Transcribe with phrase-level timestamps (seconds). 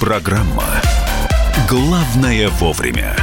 [0.00, 0.64] Программа
[1.68, 3.14] «Главное вовремя».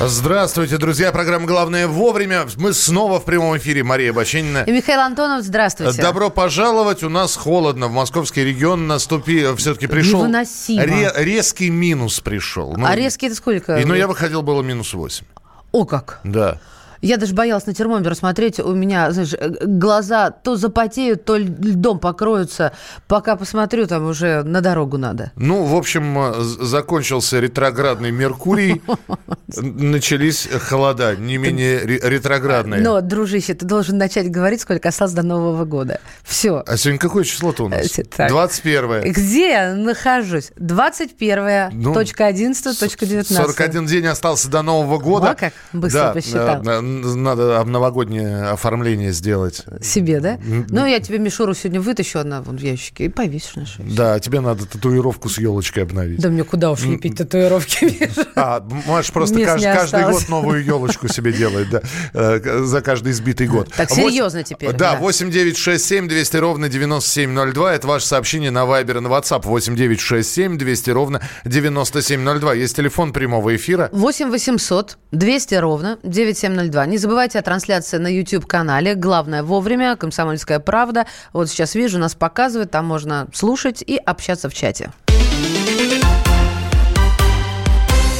[0.00, 1.12] Здравствуйте, друзья.
[1.12, 2.46] Программа «Главное вовремя».
[2.56, 3.84] Мы снова в прямом эфире.
[3.84, 4.64] Мария Баченина.
[4.66, 6.02] И Михаил Антонов, здравствуйте.
[6.02, 7.02] Добро пожаловать.
[7.04, 7.86] У нас холодно.
[7.86, 10.24] В московский регион наступил, все-таки пришел...
[10.26, 10.82] Невыносимо.
[10.84, 12.74] ре- резкий минус пришел.
[12.76, 13.76] Ну, А резкий это сколько?
[13.76, 15.24] И, ну, я выходил, было минус 8.
[15.72, 16.20] О, как!
[16.24, 16.58] Да.
[17.00, 18.58] Я даже боялась на термометр смотреть.
[18.60, 22.72] У меня, знаешь, э, глаза то запотеют, то льдом покроются.
[23.06, 25.32] Пока посмотрю, там уже на дорогу надо.
[25.36, 28.82] Ну, в общем, э, закончился ретроградный Меркурий.
[29.56, 32.80] Начались холода, не менее ре- ретроградные.
[32.80, 36.00] Но, дружище, ты должен начать говорить, сколько осталось до Нового года.
[36.22, 36.62] Все.
[36.66, 37.98] А сегодня какое число-то у нас?
[37.98, 38.28] Э, так.
[38.28, 40.50] 21 Где я нахожусь?
[40.56, 43.36] 21 Ну, точка 11, точка 19.
[43.36, 45.28] 41 день остался до Нового года.
[45.28, 46.62] Во как быстро да, посчитал.
[46.88, 49.64] Надо новогоднее оформление сделать.
[49.82, 50.38] Себе, да?
[50.68, 53.88] Ну, я тебе мишуру сегодня вытащу, она вон в ящике, и повесишь на шею.
[53.90, 56.20] Да, тебе надо татуировку с елочкой обновить.
[56.20, 58.08] Да мне куда уж лепить татуировки.
[58.40, 63.68] А, Маш просто каждый год новую елочку себе делает, да, э, за каждый избитый год.
[63.76, 64.96] Так, серьезно теперь, Да, да.
[64.96, 67.74] 8 9 6 7 200 ровно 9702.
[67.74, 69.42] Это ваше сообщение на Viber и на WhatsApp.
[69.44, 72.54] 8 9 6 7 200 ровно 9702.
[72.54, 73.88] Есть телефон прямого эфира.
[73.92, 76.77] 8 800 200 ровно 9702.
[76.86, 78.94] Не забывайте о трансляции на YouTube-канале.
[78.94, 79.96] Главное вовремя.
[79.96, 81.06] Комсомольская правда.
[81.32, 82.70] Вот сейчас вижу, нас показывают.
[82.70, 84.90] Там можно слушать и общаться в чате.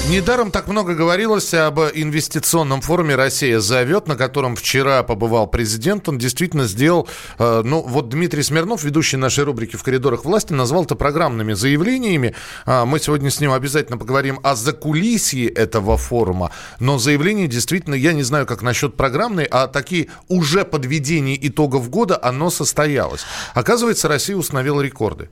[0.08, 6.08] Недаром так много говорилось об инвестиционном форуме «Россия зовет», на котором вчера побывал президент.
[6.08, 7.06] Он действительно сделал...
[7.38, 12.34] э, ну, вот Дмитрий Смирнов, ведущий нашей рубрики «В коридорах власти», назвал это программными заявлениями.
[12.64, 16.52] А, Мы сегодня с ним обязательно поговорим о закулисье этого форума.
[16.80, 22.18] Но заявление действительно, я не знаю, как насчет программной, а такие уже подведения итогов года,
[22.22, 23.26] оно состоялось.
[23.52, 25.28] Оказывается, Россия установила рекорды.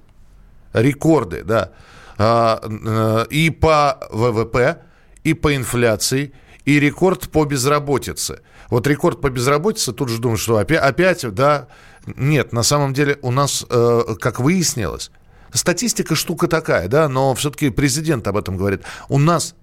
[0.75, 1.73] Рекорды, да.
[2.19, 4.83] А, э, И по ВВП,
[5.25, 6.33] и по инфляции,
[6.65, 8.41] и рекорд по безработице.
[8.71, 11.69] Вот рекорд по безработице, тут же думаю, что опять, опять да.
[12.07, 15.11] Нет, на самом деле у нас, э, как выяснилось,
[15.53, 18.83] Статистика штука такая, да, но все-таки президент об этом говорит.
[19.09, 19.55] У нас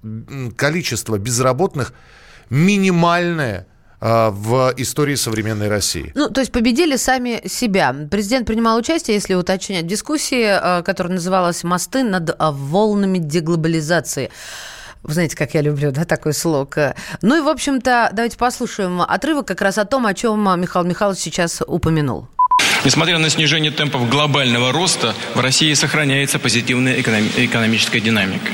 [0.56, 1.94] количество безработных
[2.50, 3.68] минимальное
[4.06, 6.12] в истории современной России.
[6.14, 7.96] Ну, то есть победили сами себя.
[8.12, 10.44] Президент принимал участие, если уточнять, в дискуссии,
[10.80, 14.30] э, которая называлась «Мосты над э, волнами деглобализации».
[15.04, 16.78] Вы знаете, как я люблю, да, такой слог.
[16.78, 20.58] Э, Ну и, в общем-то, давайте послушаем отрывок как раз о том, о чем э,
[20.58, 22.28] Михаил Михайлович сейчас упомянул.
[22.86, 28.52] Несмотря на снижение темпов глобального роста, в России сохраняется позитивная эконом- экономическая динамика.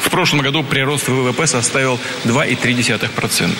[0.00, 3.50] В прошлом году прирост ВВП составил 2,3%.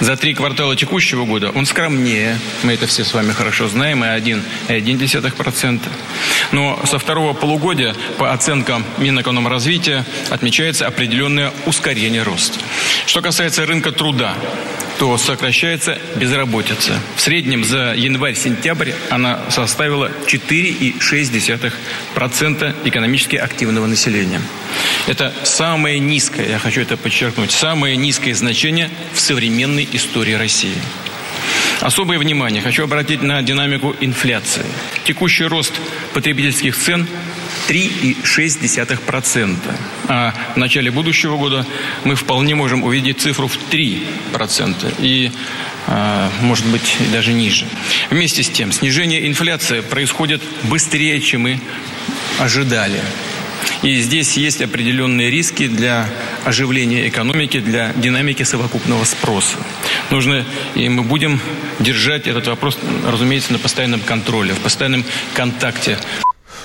[0.00, 4.06] За три квартала текущего года он скромнее, мы это все с вами хорошо знаем, и
[4.06, 5.80] 1,1%.
[6.52, 12.58] Но со второго полугодия, по оценкам Минэкономразвития, отмечается определенное ускорение роста.
[13.06, 14.34] Что касается рынка труда,
[14.98, 17.00] то сокращается безработица.
[17.16, 24.42] В среднем за январь-сентябрь она составила 4,6% экономически активного населения.
[25.06, 30.76] Это самое низкое, я хочу это подчеркнуть, самое низкое значение в современной истории России.
[31.80, 34.66] Особое внимание хочу обратить на динамику инфляции.
[35.04, 35.72] Текущий рост
[36.12, 37.06] потребительских цен
[37.68, 39.56] 3,6%.
[40.08, 41.64] А в начале будущего года
[42.04, 44.94] мы вполне можем увидеть цифру в 3%.
[44.98, 45.30] И,
[45.86, 47.64] а, может быть, даже ниже.
[48.10, 51.60] Вместе с тем, снижение инфляции происходит быстрее, чем мы
[52.38, 53.00] ожидали.
[53.82, 56.06] И здесь есть определенные риски для
[56.44, 59.56] оживления экономики, для динамики совокупного спроса.
[60.10, 60.44] Нужно,
[60.74, 61.40] и мы будем
[61.78, 65.04] держать этот вопрос, разумеется, на постоянном контроле, в постоянном
[65.34, 65.98] контакте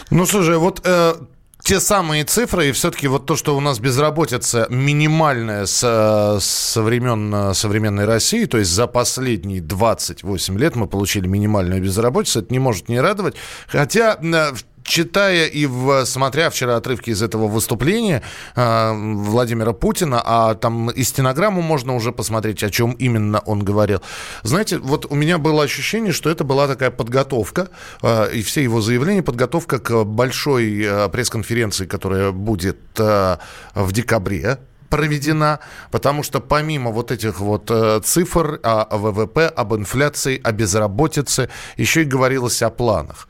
[0.09, 1.15] Ну, слушай, вот э,
[1.63, 6.81] те самые цифры, и все-таки вот то, что у нас безработица минимальная с, э, со
[6.83, 12.53] времен э, современной России, то есть за последние 28 лет мы получили минимальную безработицу, это
[12.53, 13.35] не может не радовать.
[13.68, 14.51] Хотя э,
[14.85, 15.67] читая и
[16.05, 18.21] смотря вчера отрывки из этого выступления
[18.55, 24.01] э, Владимира Путина, а там и стенограмму можно уже посмотреть, о чем именно он говорил.
[24.43, 27.69] Знаете, вот у меня было ощущение, что это была такая подготовка,
[28.01, 34.59] э, и все его заявления, подготовка к большой э, пресс-конференции, которая будет в декабре
[34.89, 35.59] проведена,
[35.91, 37.71] потому что помимо вот этих вот
[38.05, 43.27] цифр о ВВП, об инфляции, о безработице, еще и говорилось о планах.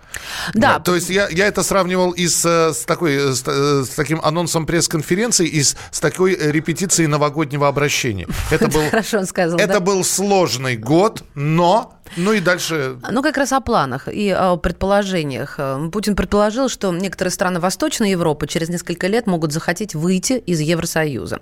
[0.53, 0.79] Да.
[0.79, 5.47] То есть я, я это сравнивал и с, с, такой, с, с таким анонсом пресс-конференции,
[5.47, 8.27] и с, с такой репетицией новогоднего обращения.
[8.51, 9.59] Это был, Хорошо он сказал.
[9.59, 9.79] Это да?
[9.79, 12.97] был сложный год, но ну и дальше...
[13.11, 15.59] Ну, как раз о планах и о предположениях.
[15.91, 21.41] Путин предположил, что некоторые страны Восточной Европы через несколько лет могут захотеть выйти из Евросоюза.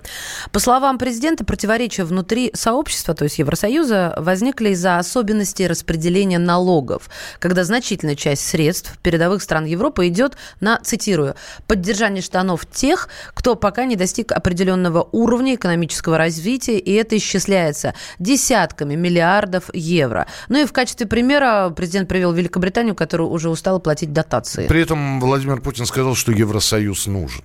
[0.50, 7.62] По словам президента, противоречия внутри сообщества, то есть Евросоюза, возникли из-за особенностей распределения налогов, когда
[7.62, 8.63] значительная часть средств
[9.02, 11.34] передовых стран Европы идет на, цитирую,
[11.66, 18.94] поддержание штанов тех, кто пока не достиг определенного уровня экономического развития, и это исчисляется десятками
[18.94, 20.26] миллиардов евро.
[20.48, 24.66] Ну и в качестве примера президент привел Великобританию, которая уже устала платить дотации.
[24.66, 27.42] При этом Владимир Путин сказал, что Евросоюз нужен.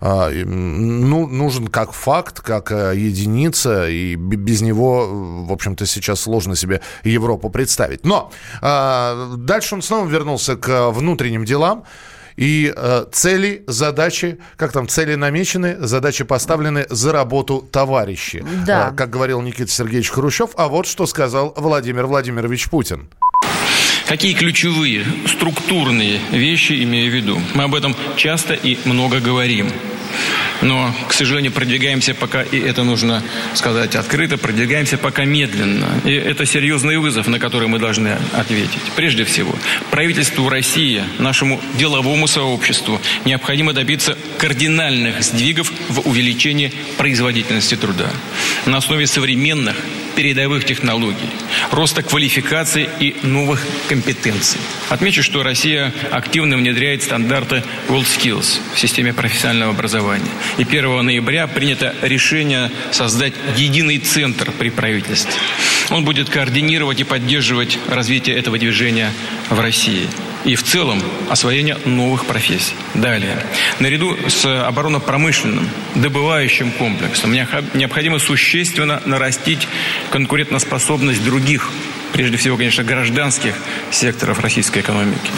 [0.00, 5.08] А, ну, нужен как факт, как э, единица, и без него,
[5.44, 8.04] в общем-то, сейчас сложно себе Европу представить.
[8.04, 8.30] Но
[8.60, 11.84] а, дальше он снова вернулся к внутренним делам.
[12.38, 18.46] И э, цели, задачи, как там, цели намечены, задачи поставлены за работу товарищи.
[18.64, 18.90] Да.
[18.92, 20.50] Э, как говорил Никита Сергеевич Хрущев.
[20.56, 23.08] А вот что сказал Владимир Владимирович Путин.
[24.08, 27.42] Какие ключевые структурные вещи имею в виду?
[27.52, 29.70] Мы об этом часто и много говорим.
[30.62, 33.22] Но, к сожалению, продвигаемся пока, и это нужно
[33.52, 35.88] сказать открыто, продвигаемся пока медленно.
[36.06, 38.80] И это серьезный вызов, на который мы должны ответить.
[38.96, 39.54] Прежде всего,
[39.90, 48.10] правительству России, нашему деловому сообществу необходимо добиться кардинальных сдвигов в увеличении производительности труда
[48.64, 49.76] на основе современных
[50.18, 51.30] передовых технологий,
[51.70, 54.60] роста квалификации и новых компетенций.
[54.88, 60.32] Отмечу, что Россия активно внедряет стандарты WorldSkills в системе профессионального образования.
[60.56, 65.34] И 1 ноября принято решение создать единый центр при правительстве.
[65.90, 69.12] Он будет координировать и поддерживать развитие этого движения
[69.50, 70.08] в России
[70.44, 72.74] и в целом освоение новых профессий.
[72.94, 73.44] Далее.
[73.80, 79.68] Наряду с оборонно-промышленным, добывающим комплексом необходимо существенно нарастить
[80.10, 81.70] конкурентоспособность других,
[82.12, 83.54] прежде всего, конечно, гражданских
[83.90, 85.30] секторов российской экономики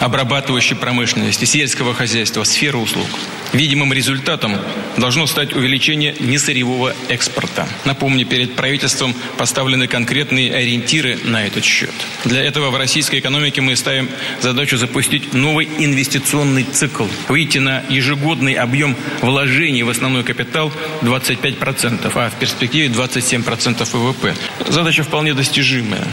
[0.00, 3.06] обрабатывающей промышленности, сельского хозяйства, сферы услуг.
[3.52, 4.56] Видимым результатом
[4.98, 7.66] должно стать увеличение несырьевого экспорта.
[7.84, 11.92] Напомню, перед правительством поставлены конкретные ориентиры на этот счет.
[12.24, 14.10] Для этого в российской экономике мы ставим
[14.42, 20.70] задачу запустить новый инвестиционный цикл, выйти на ежегодный объем вложений в основной капитал
[21.02, 24.34] 25%, а в перспективе 27% ВВП.
[24.68, 26.06] Задача вполне достижимая.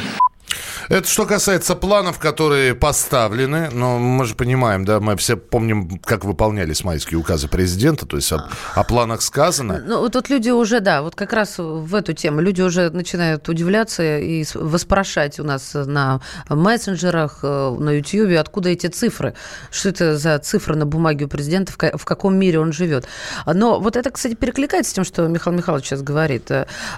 [0.90, 3.70] Это что касается планов, которые поставлены.
[3.72, 8.06] Но мы же понимаем, да, мы все помним, как выполнялись майские указы президента.
[8.06, 9.82] То есть о, о планах сказано.
[9.86, 12.42] Ну, тут люди уже, да, вот как раз в эту тему.
[12.42, 18.88] Люди уже начинают удивляться и воспрашать у нас на мессенджерах, э, на YouTube, откуда эти
[18.88, 19.34] цифры.
[19.72, 23.08] Что это за цифры на бумаге у президента, в каком мире он живет.
[23.46, 26.52] Но вот это, кстати, перекликается с тем, что Михаил Михайлович сейчас говорит.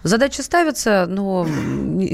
[0.03, 1.47] Задача ставится, но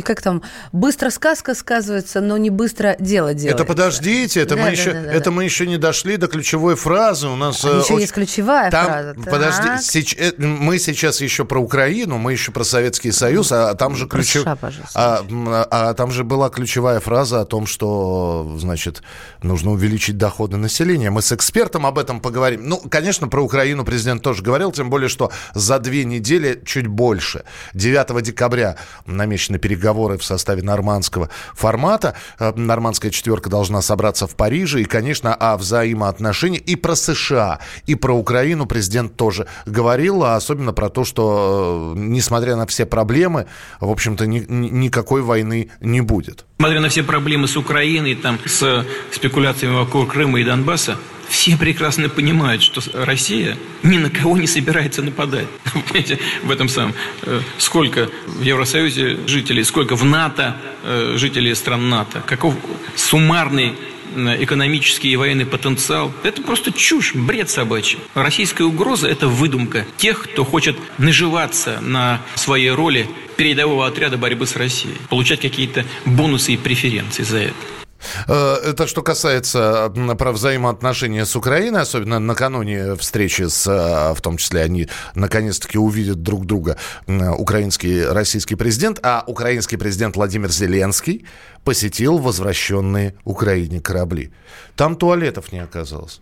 [0.04, 3.64] как там, быстро сказка сказывается, но не быстро дело делается.
[3.64, 5.32] Это подождите, это, да, мы, да, еще, да, да, это да.
[5.32, 7.28] мы еще не дошли до ключевой фразы.
[7.28, 8.02] У нас а еще очень...
[8.02, 9.16] есть ключевая Там, фраза.
[9.26, 10.16] Подожди, сеч...
[10.18, 14.46] Э, мы сейчас еще про Украину, мы еще про Советский Союз, а там же ключев...
[14.46, 14.58] а,
[14.96, 19.04] а, а там же была ключевая фраза о том, что, значит,
[19.42, 21.10] нужно увеличить доходы населения.
[21.10, 22.68] Мы с экспертом об этом поговорим.
[22.68, 27.44] Ну, конечно, про Украину президент тоже говорил, тем более, что за две недели чуть больше.
[27.74, 32.16] 9 декабря намечены переговоры в составе нормандского формата.
[32.40, 34.82] Э, нормандская четверка должна собраться в Париже.
[34.82, 40.74] И, конечно, о взаимоотношениях и про США, и про Украину президент тоже говорил, а особенно
[40.74, 43.48] про то, что, э, несмотря на все проблемы,
[43.80, 46.46] в общем-то, ни, никакой войны не будет.
[46.60, 50.98] Несмотря на все проблемы с Украиной, там, с спекуляциями вокруг Крыма и Донбасса,
[51.30, 55.48] все прекрасно понимают, что Россия ни на кого не собирается нападать.
[55.74, 56.94] Понимаете, в этом самом.
[57.24, 62.56] Э, сколько в Евросоюзе жителей, сколько в НАТО э, жителей стран НАТО, каков
[62.96, 63.74] суммарный
[64.16, 66.12] экономический и военный потенциал.
[66.24, 68.00] Это просто чушь, бред собачий.
[68.14, 74.56] Российская угроза– это выдумка тех, кто хочет наживаться на своей роли передового отряда борьбы с
[74.56, 77.83] Россией, получать какие-то бонусы и преференции за это.
[78.28, 84.38] Э, это что касается про взаимоотношения с Украиной, особенно накануне встречи с, э, в том
[84.38, 91.26] числе они наконец-таки увидят друг друга, украинский российский президент, а украинский президент Владимир Зеленский
[91.64, 94.32] посетил возвращенные Украине корабли.
[94.76, 96.22] Там туалетов не оказалось.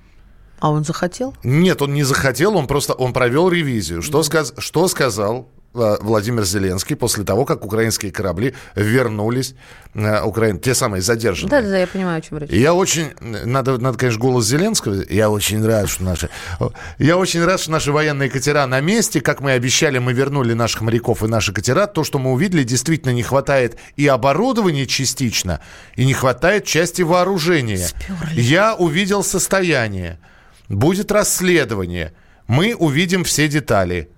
[0.60, 1.36] А он захотел?
[1.44, 4.04] Нет, он не захотел, он просто он провел ревизию.
[4.04, 9.56] Что, сказ, что сказал Владимир Зеленский после того, как украинские корабли вернулись,
[9.94, 11.62] э, Украин, те самые задержанные.
[11.62, 12.50] Да, да, я понимаю, о чем речь.
[12.50, 15.04] Я очень, надо, надо, конечно, голос Зеленского.
[15.10, 16.30] Я очень рад, что наши,
[16.98, 19.22] я очень рад, что наши военные катера на месте.
[19.22, 21.88] Как мы обещали, мы вернули наших моряков и наши катера.
[21.88, 25.62] То, что мы увидели, действительно не хватает и оборудования частично,
[25.96, 27.88] и не хватает части вооружения.
[27.88, 28.42] Сперли.
[28.42, 30.20] Я увидел состояние.
[30.68, 32.14] Будет расследование.
[32.48, 34.10] Мы увидим все детали.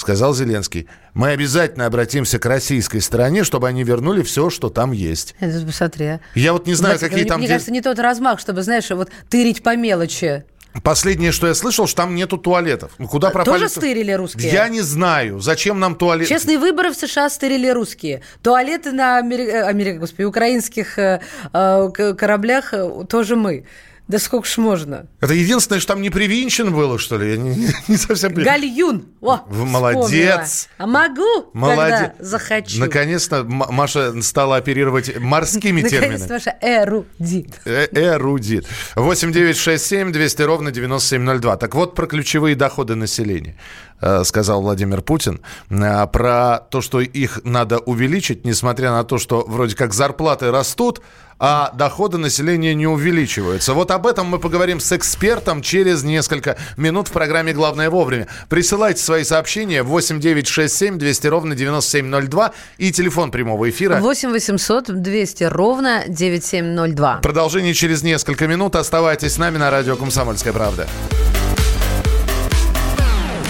[0.00, 0.88] Сказал Зеленский.
[1.12, 5.34] Мы обязательно обратимся к российской стороне, чтобы они вернули все, что там есть.
[5.40, 6.06] Это посмотри.
[6.06, 6.20] А.
[6.34, 7.40] Я вот не знаю, Знаете, какие мне, там...
[7.40, 10.44] Мне кажется, не тот размах, чтобы, знаешь, вот тырить по мелочи.
[10.82, 12.92] Последнее, что я слышал, что там нету туалетов.
[12.96, 13.58] Ну, куда пропали?
[13.58, 14.50] Тоже стырили русские?
[14.50, 15.38] Я не знаю.
[15.40, 16.26] Зачем нам туалет?
[16.26, 18.22] Честные выборы в США стырили русские.
[18.40, 19.48] Туалеты на Амери...
[19.48, 19.98] Э, Америк...
[19.98, 21.20] Господи, украинских э,
[21.52, 23.66] э кораблях э, тоже мы.
[24.10, 25.06] Да сколько ж можно?
[25.20, 27.30] Это единственное, что там не привинчено было, что ли?
[27.30, 28.34] Я не, не, совсем...
[28.34, 29.06] Гальюн!
[29.20, 30.68] О, Молодец!
[30.78, 31.78] А могу, Молодец.
[31.78, 32.80] когда захочу.
[32.80, 36.18] Наконец-то Маша стала оперировать морскими терминами.
[36.22, 37.60] Наконец-то Маша эрудит.
[37.64, 38.66] Э эрудит.
[38.96, 41.56] 8 9 6 7 200 ровно 9702.
[41.56, 43.56] Так вот про ключевые доходы населения.
[44.00, 49.44] Э, сказал Владимир Путин, э, про то, что их надо увеличить, несмотря на то, что
[49.46, 51.02] вроде как зарплаты растут,
[51.38, 53.72] а доходы населения не увеличиваются.
[53.74, 58.26] Вот об этом мы поговорим с экспертом через несколько минут в программе «Главное вовремя».
[58.48, 64.30] Присылайте свои сообщения 8 9 6 7 200 ровно 9702 и телефон прямого эфира 8
[64.30, 67.20] 800 200 ровно 9702.
[67.22, 68.76] Продолжение через несколько минут.
[68.76, 70.86] Оставайтесь с нами на радио «Комсомольская правда».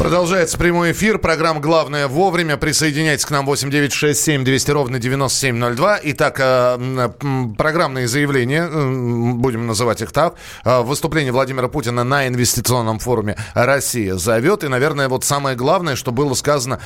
[0.00, 1.18] Продолжается прямой эфир.
[1.18, 2.56] Программа «Главное вовремя».
[2.56, 6.00] Присоединяйтесь к нам 8967 200 ровно 9702.
[6.04, 7.10] Итак, э,
[7.58, 10.36] программные заявления, э, будем называть их так.
[10.64, 14.64] Э, выступление Владимира Путина на инвестиционном форуме «Россия зовет».
[14.64, 16.80] И, наверное, вот самое главное, что было сказано,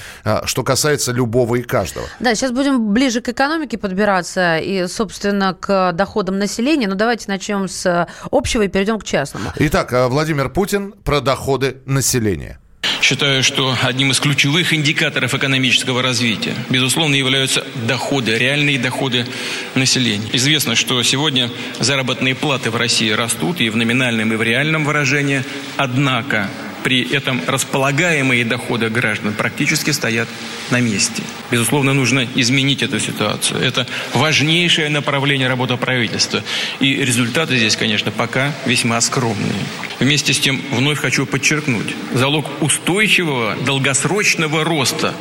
[0.45, 2.07] что касается любого и каждого.
[2.19, 6.89] Да, сейчас будем ближе к экономике подбираться и, собственно, к доходам населения.
[6.89, 9.53] Но давайте начнем с общего и перейдем к частному.
[9.55, 12.59] Итак, Владимир Путин про доходы населения.
[13.05, 19.27] Считаю, что одним из ключевых индикаторов экономического развития, безусловно, являются доходы, реальные доходы
[19.75, 20.31] населения.
[20.33, 25.45] Известно, что сегодня заработные платы в России растут и в номинальном, и в реальном выражении.
[25.77, 26.49] Однако
[26.85, 30.29] при этом располагаемые доходы граждан практически стоят
[30.71, 31.23] на месте.
[31.51, 33.61] Безусловно, нужно изменить эту ситуацию.
[33.61, 36.45] Это важнейшее направление работы правительства.
[36.81, 39.65] И результаты здесь, конечно, пока весьма скромные.
[39.99, 45.15] Вместе с тем, вновь хочу подчеркнуть, залог устойчивого долгосрочного роста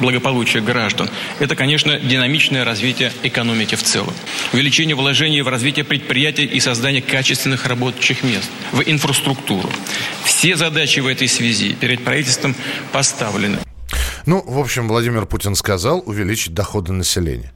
[0.00, 1.08] благополучия граждан.
[1.38, 4.12] Это, конечно, динамичное развитие экономики в целом.
[4.52, 9.68] Увеличение вложений в развитие предприятий и создание качественных рабочих мест, в инфраструктуру.
[10.24, 12.56] Все задачи в этой связи перед правительством
[12.92, 13.58] поставлены.
[14.26, 17.52] Ну, в общем, Владимир Путин сказал увеличить доходы населения.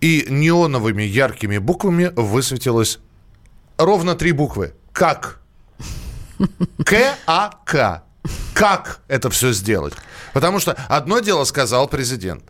[0.00, 2.98] И неоновыми яркими буквами высветилось
[3.76, 4.72] ровно три буквы.
[4.92, 5.40] Как?
[6.84, 8.02] К-А-К.
[8.60, 9.94] Как это все сделать?
[10.34, 12.44] Потому что одно дело сказал президент.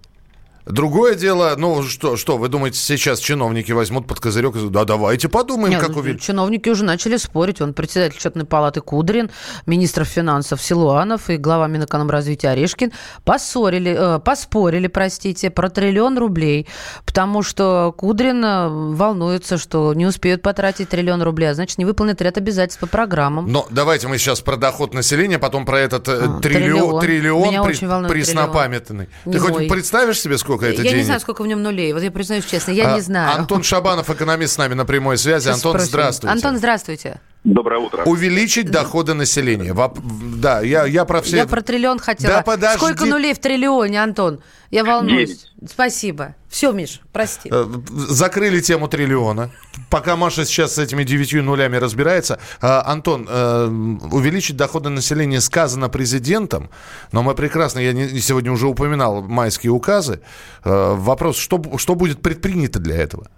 [0.71, 5.29] Другое дело, ну что, что вы думаете, сейчас чиновники возьмут под козырек и да давайте
[5.29, 6.23] подумаем, Нет, как ну, увеличить.
[6.23, 7.61] Чиновники уже начали спорить.
[7.61, 9.31] Он председатель счетной палаты Кудрин,
[9.67, 12.93] министр финансов Силуанов и глава Минэкономразвития Орешкин
[13.25, 16.67] поссорили, э, поспорили, простите, про триллион рублей,
[17.05, 22.21] потому что Кудрин э, волнуется, что не успеют потратить триллион рублей, а значит, не выполнит
[22.23, 23.50] ряд обязательств по программам.
[23.50, 27.67] Но давайте мы сейчас про доход населения, потом про этот э, А, триллион, триллион.
[27.67, 29.09] триллион при- преснопамятный.
[29.25, 30.97] Ты хоть представишь себе, сколько это я денег?
[30.99, 31.93] не знаю, сколько в нем нулей.
[31.93, 33.38] Вот я признаюсь честно, я А, не знаю.
[33.40, 35.45] Антон Шабанов, экономист, с нами на прямой связи.
[35.45, 35.88] Сейчас Антон, спросим.
[35.88, 36.33] здравствуйте.
[36.33, 37.21] Антон, здравствуйте.
[37.42, 38.02] Доброе утро.
[38.04, 39.73] Увеличить доходы населения.
[39.73, 39.99] Воп-
[40.37, 41.37] Да, я, я про все...
[41.38, 42.35] Я про триллион хотела.
[42.35, 42.76] Да подожди.
[42.76, 44.40] Сколько нулей в триллионе, Антон?
[44.70, 45.47] Я волнуюсь.
[45.66, 46.35] Спасибо.
[46.50, 47.49] Все, Миш, прости.
[47.50, 49.50] Э, Закрыли тему триллиона.
[49.88, 52.38] Пока Маша сейчас с этими девятью нулями разбирается.
[52.61, 53.66] А, Антон, э,
[54.12, 56.68] увеличить доходы населения сказано президентом,
[57.11, 60.20] но мы прекрасно, я сегодня уже упоминал майские указы.
[60.62, 63.28] Э, Вопрос, что, что будет предпринято для этого?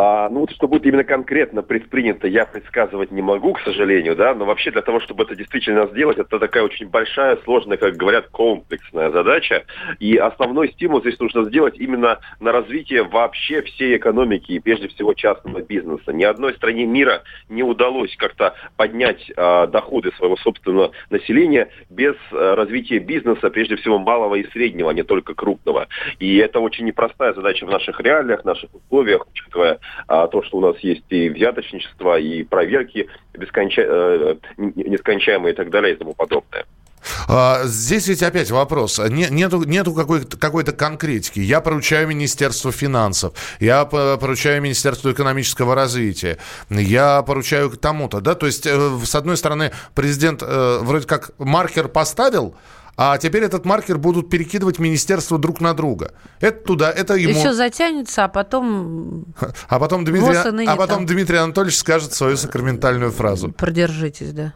[0.00, 4.32] А, ну вот что будет именно конкретно предпринято, я предсказывать не могу, к сожалению, да,
[4.32, 8.28] но вообще для того, чтобы это действительно сделать, это такая очень большая, сложная, как говорят,
[8.28, 9.64] комплексная задача.
[9.98, 15.14] И основной стимул здесь нужно сделать именно на развитие вообще всей экономики и прежде всего
[15.14, 16.12] частного бизнеса.
[16.12, 22.54] Ни одной стране мира не удалось как-то поднять а, доходы своего собственного населения без а,
[22.54, 25.88] развития бизнеса, прежде всего малого и среднего, а не только крупного.
[26.20, 30.60] И это очень непростая задача в наших реалиях, наших условиях, учитывая а, то, что у
[30.60, 33.82] нас есть и взяточничество, и проверки бесконча...
[33.86, 36.64] э, нескончаемые и так далее и тому подобное.
[37.28, 38.98] А, Здесь ведь опять вопрос.
[38.98, 41.40] Не- Нету, нету какой-то, какой-то конкретики.
[41.40, 46.38] Я поручаю Министерству финансов, я по- поручаю Министерству экономического развития,
[46.70, 48.20] я поручаю тому-то.
[48.20, 48.34] Да?
[48.34, 52.54] То есть, э, с одной стороны, президент э, вроде как маркер поставил,
[53.00, 56.14] а теперь этот маркер будут перекидывать министерства друг на друга.
[56.40, 57.34] Это туда, это И ему.
[57.34, 59.24] все затянется, а потом
[59.68, 61.06] А потом, Дмитрий, а потом там.
[61.06, 63.52] Дмитрий Анатольевич скажет свою сакраментальную фразу.
[63.52, 64.52] продержитесь, да.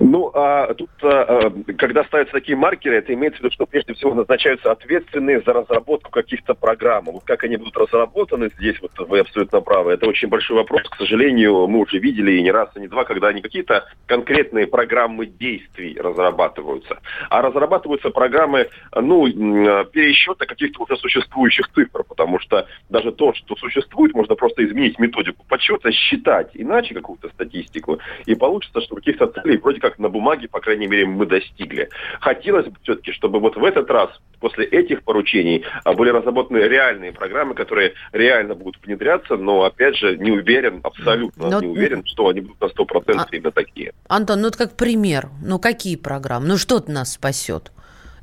[0.00, 1.08] Ну, а тут, а,
[1.46, 5.52] а, когда ставятся такие маркеры, это имеется в виду, что прежде всего назначаются ответственные за
[5.52, 7.04] разработку каких-то программ.
[7.06, 10.82] Вот как они будут разработаны здесь, вот вы абсолютно правы, это очень большой вопрос.
[10.88, 14.66] К сожалению, мы уже видели и не раз, и не два, когда не какие-то конкретные
[14.66, 16.98] программы действий разрабатываются,
[17.28, 23.56] а разрабатываются программы, ну, м, пересчета каких-то уже существующих цифр, потому что даже то, что
[23.56, 29.56] существует, можно просто изменить методику подсчета, считать иначе какую-то статистику, и получится, что каких-то целей
[29.58, 31.88] вроде как на бумаге, по крайней мере, мы достигли.
[32.20, 34.10] Хотелось бы все-таки, чтобы вот в этот раз,
[34.40, 40.16] после этих поручений, а, были разработаны реальные программы, которые реально будут внедряться, но, опять же,
[40.18, 43.92] не уверен, абсолютно Но- не уверен, что они будут на 100% А- именно такие.
[44.08, 45.28] Антон, ну это как пример.
[45.42, 46.46] Ну какие программы?
[46.46, 47.63] Ну что нас спасет?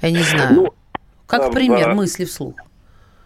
[0.02, 0.54] Я не знаю.
[0.54, 0.74] Ну,
[1.28, 2.56] как а, пример а, мысли вслух.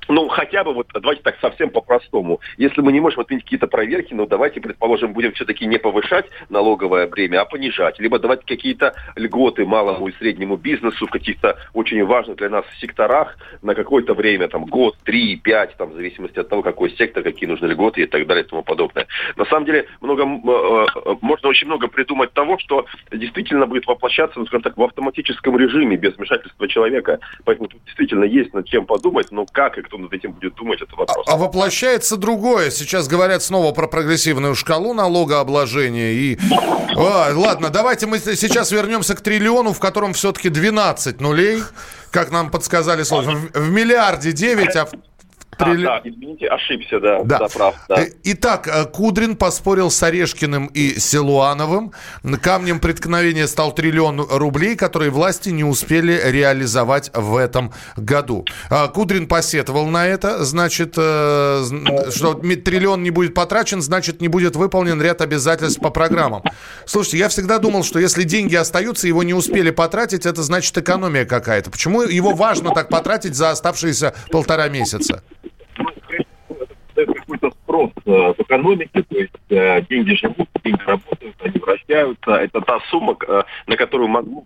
[0.08, 2.40] Ну, хотя бы вот, давайте так совсем по-простому.
[2.58, 7.08] Если мы не можем отменить какие-то проверки, ну, давайте, предположим, будем все-таки не повышать налоговое
[7.08, 8.00] бремя, а понижать.
[8.00, 13.38] Либо давать какие-то льготы малому и среднему бизнесу в каких-то очень важных для нас секторах
[13.62, 17.50] на какое-то время, там, год, три, пять, там, в зависимости от того, какой сектор, какие
[17.50, 19.08] нужны льготы и так далее и тому подобное.
[19.36, 24.40] На самом деле, много, э, э, можно очень много придумать того, что действительно будет воплощаться,
[24.40, 27.20] ну, скажем так, в автоматическом режиме, без вмешательства человека.
[27.44, 30.96] Поэтому действительно есть над чем подумать, но как и кто над этим будет думать, это
[30.96, 31.26] вопрос.
[31.28, 32.72] А воплощается другое.
[32.72, 36.12] Сейчас говорят снова про прогрессивную шкалу налогообложения.
[36.12, 36.38] И...
[36.96, 41.64] А, ладно, давайте мы сейчас вернемся к триллиону, в котором все-таки 12 нулей.
[42.12, 43.36] Как нам подсказали, сложно.
[43.36, 44.92] В, в миллиарде 9, а в
[45.58, 47.40] А, трилли- да, извините, ошибся, да, Да.
[47.40, 48.02] да, прав, да.
[48.02, 51.92] Э, Итак, э, Кудрин поспорил с Орешкиным и Силуановым.
[52.42, 58.46] Камнем преткновения стал триллион рублей, которые власти не успели реализовать в этом году.
[58.70, 61.64] А, Кудрин посетовал на это, значит, э,
[62.14, 66.44] что триллион не будет потрачен, значит, не будет выполнен ряд обязательств по программам.
[66.86, 71.26] Слушайте, я всегда думал, что если деньги остаются, его не успели потратить, это значит экономия
[71.26, 71.70] какая-то.
[71.72, 75.24] Почему его важно так потратить за оставшиеся полтора месяца?
[75.78, 80.82] Ну, прежде всего, это создает спрос э, в экономике, то есть э, деньги живут, деньги
[80.86, 82.32] работают, они вращаются.
[82.32, 84.46] Это та сумма, э, на которую могло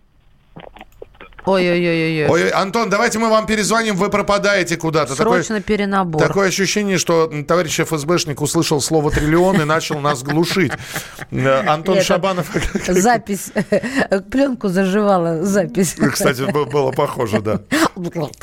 [1.46, 2.26] Ой-ой-ой.
[2.28, 5.16] Ой, Антон, давайте мы вам перезвоним, вы пропадаете куда-то.
[5.16, 6.20] Такое, Срочно перенабор.
[6.20, 10.72] такое ощущение, что товарищ ФСБшник услышал слово триллион и начал нас глушить.
[11.66, 12.50] Антон Шабанов,
[12.88, 13.52] Запись.
[14.30, 15.94] Пленку заживала запись.
[16.12, 17.60] кстати, было похоже, да.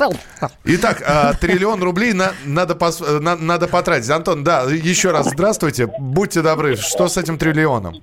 [0.64, 4.10] Итак, а, триллион рублей на- надо, пос- на- надо потратить.
[4.10, 5.86] Антон, да, еще раз здравствуйте.
[5.98, 7.94] Будьте добры, что с этим триллионом?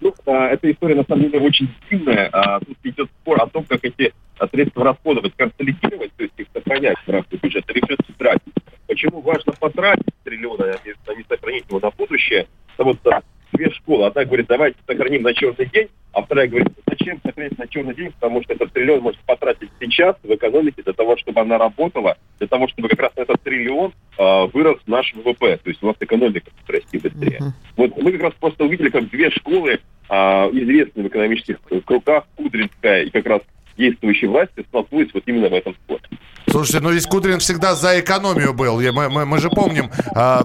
[0.00, 2.28] Ну, а, эта история на самом деле очень длинная.
[2.32, 4.12] А, Тут идет спор о том, как эти
[4.50, 8.54] средства расходовать, консолидировать, то есть их сохранять в рамках бюджета, или все-таки тратить.
[8.86, 10.74] Почему важно потратить триллионы,
[11.06, 12.46] а не сохранить его на будущее?
[12.76, 13.22] Потому что
[13.52, 14.06] две школы.
[14.06, 18.12] Одна говорит, давайте сохраним на черный день, а вторая говорит, зачем сохранить на черный день,
[18.12, 22.48] потому что этот триллион может потратить сейчас в экономике для того, чтобы она работала, для
[22.48, 25.58] того, чтобы как раз этот триллион э, вырос наш ВВП.
[25.58, 27.38] То есть у нас экономика расти быстрее.
[27.38, 27.52] Uh-huh.
[27.76, 33.02] Вот мы как раз просто увидели, как две школы, э, известные в экономических кругах, Кудринская
[33.02, 33.42] и как раз
[33.76, 36.02] действующей власти столкнулись вот именно в этом споре.
[36.48, 38.80] Слушайте, ну ведь Кудрин всегда за экономию был.
[38.80, 40.42] Мы, мы, мы же помним, а,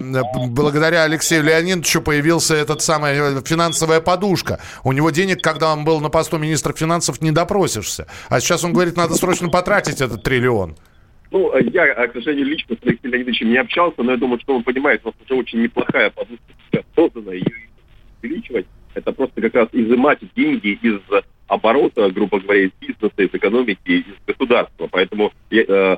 [0.50, 4.60] благодаря Алексею Леонидовичу появился этот самая э, финансовая подушка.
[4.84, 8.08] У него денег, когда он был на посту министра финансов, не допросишься.
[8.30, 10.76] А сейчас он говорит, надо срочно потратить этот триллион.
[11.30, 14.64] Ну, я, к сожалению, лично с Алексеем Леонидовичем не общался, но я думаю, что он
[14.64, 16.44] понимает, у нас уже очень неплохая подушка
[16.96, 17.44] создана, и
[18.22, 21.00] увеличивать это просто как раз изымать деньги из
[21.48, 24.88] оборота, грубо говоря, из бизнеса, из экономики, из государства.
[24.90, 25.98] Поэтому э,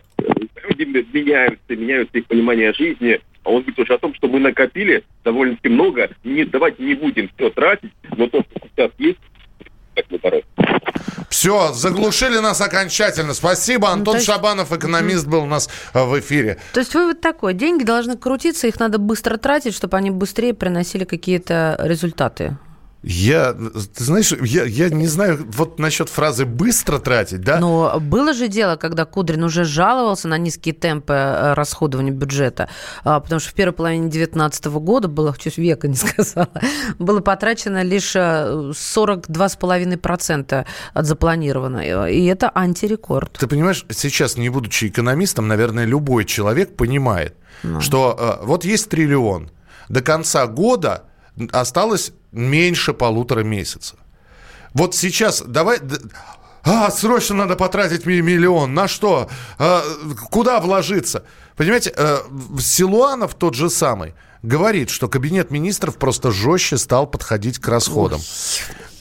[0.68, 3.22] люди меняются, меняются их понимание жизни.
[3.44, 6.10] А он говорит уже о том, что мы накопили довольно-таки много.
[6.24, 9.20] Не, давайте не будем все тратить, но то, что сейчас есть,
[9.96, 10.50] как мы бороться.
[11.30, 13.34] Все, заглушили нас окончательно.
[13.34, 13.88] Спасибо.
[13.88, 14.26] Ну, Антон ну, есть...
[14.26, 16.58] Шабанов, экономист, был у нас э, в эфире.
[16.74, 17.54] То есть вывод такой.
[17.54, 22.58] Деньги должны крутиться, их надо быстро тратить, чтобы они быстрее приносили какие-то результаты.
[23.04, 27.60] Я, ты знаешь, я, я не знаю, вот насчет фразы «быстро тратить», да?
[27.60, 32.70] Но было же дело, когда Кудрин уже жаловался на низкие темпы э, расходования бюджета,
[33.04, 36.48] а, потому что в первой половине 2019 года было, чуть века не сказала,
[36.98, 43.34] было потрачено лишь 42,5% э, от запланированного, и это антирекорд.
[43.34, 47.82] Ты понимаешь, сейчас, не будучи экономистом, наверное, любой человек понимает, ну.
[47.82, 49.52] что э, вот есть триллион,
[49.90, 51.04] до конца года
[51.52, 53.96] осталось меньше полутора месяца.
[54.74, 55.80] Вот сейчас давай...
[56.66, 58.74] А, срочно надо потратить миллион.
[58.74, 59.30] На что?
[59.58, 59.84] А,
[60.32, 61.26] куда вложиться?
[61.58, 62.20] Понимаете, э,
[62.60, 68.22] Силуанов тот же самый говорит, что кабинет министров просто жестче стал подходить к расходам.
[68.22, 68.93] А,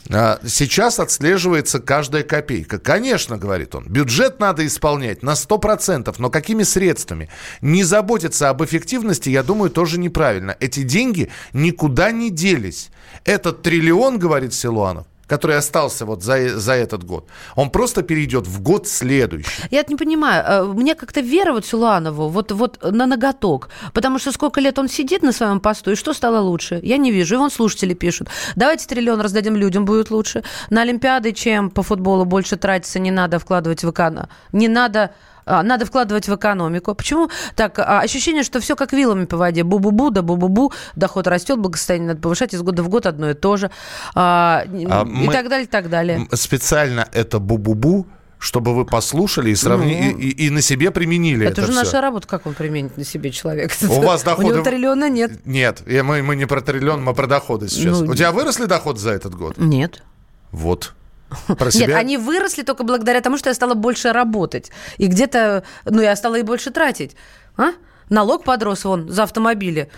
[0.45, 2.79] сейчас отслеживается каждая копейка.
[2.79, 7.31] Конечно, говорит он, бюджет надо исполнять на 100%, но какими средствами?
[7.61, 10.57] Не заботиться об эффективности, я думаю, тоже неправильно.
[10.61, 12.91] Эти деньги никуда не делись.
[13.25, 17.25] Этот триллион, говорит Силуанов, который остался вот за, за этот год,
[17.57, 19.49] он просто перейдет в год следующий.
[19.71, 24.33] Я не понимаю, э, мне как-то вера вот Силуанову вот, вот на ноготок, потому что
[24.33, 26.81] сколько лет он сидит на своем посту, и что стало лучше?
[26.83, 30.43] Я не вижу, и вон слушатели пишут, давайте триллион раздадим людям, будет лучше.
[30.71, 35.15] На Олимпиады, чем по футболу больше тратиться, не надо вкладывать в экран, не надо
[35.47, 36.95] надо вкладывать в экономику.
[36.95, 37.79] Почему так?
[37.79, 39.63] А, ощущение, что все как вилами по воде.
[39.63, 43.57] Бу-бу-бу, да бу-бу-бу, доход растет, благосостояние надо повышать из года в год одно и то
[43.57, 43.71] же.
[44.15, 46.29] А, а и так далее, и так далее.
[46.33, 48.07] Специально это бу-бу-бу
[48.43, 51.61] чтобы вы послушали и сравнили, ну, и, и, и на себе применили это.
[51.61, 53.71] Это же наша работа, как он применит на себе человек.
[53.83, 54.49] У вас доходы...
[54.49, 55.47] У него триллиона нет.
[55.47, 58.01] Нет, мы, мы не про триллион, мы про доходы сейчас.
[58.01, 59.59] Ну, У тебя выросли доходы за этот год?
[59.59, 60.03] Нет.
[60.51, 60.93] Вот.
[61.59, 61.87] Про себя?
[61.87, 64.71] Нет, они выросли только благодаря тому, что я стала больше работать.
[64.99, 67.17] И где-то, ну, я стала и больше тратить.
[67.57, 67.73] А?
[68.09, 69.91] Налог подрос вон за автомобили.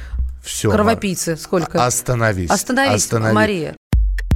[0.44, 0.70] Все.
[0.70, 1.36] Кровопийцы.
[1.36, 1.84] Сколько?
[1.84, 2.50] Остановись.
[2.50, 3.34] Остановись, Остановись.
[3.34, 3.76] Мария.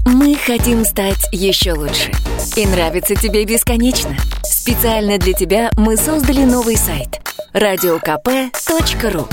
[0.07, 2.11] Мы хотим стать еще лучше.
[2.57, 4.17] И нравится тебе бесконечно.
[4.43, 7.21] Специально для тебя мы создали новый сайт.
[7.53, 9.29] радиокп.ру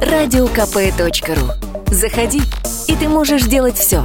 [0.00, 2.40] радиокп.ру Заходи,
[2.86, 4.04] и ты можешь делать все.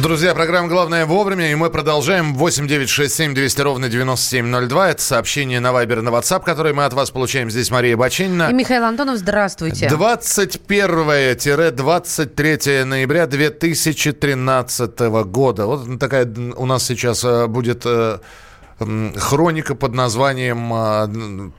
[0.00, 2.34] Друзья, программа «Главное вовремя», и мы продолжаем.
[2.34, 4.90] 8 9 6 7 200 ровно 9702.
[4.90, 7.50] Это сообщение на Вайбер на WhatsApp, которое мы от вас получаем.
[7.50, 8.48] Здесь Мария Бачинина.
[8.50, 9.88] И Михаил Антонов, здравствуйте.
[9.88, 15.66] 21-23 ноября 2013 года.
[15.66, 16.26] Вот такая
[16.56, 18.18] у нас сейчас э, будет э,
[19.16, 21.50] хроника под названием э,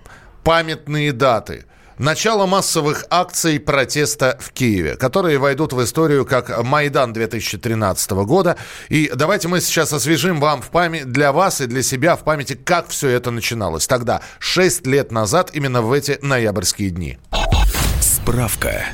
[0.43, 1.65] «Памятные даты».
[1.97, 8.57] Начало массовых акций протеста в Киеве, которые войдут в историю как Майдан 2013 года.
[8.89, 12.53] И давайте мы сейчас освежим вам в память, для вас и для себя в памяти,
[12.55, 13.87] как все это начиналось.
[13.87, 17.17] Тогда, 6 лет назад, именно в эти ноябрьские дни.
[18.01, 18.85] Справка.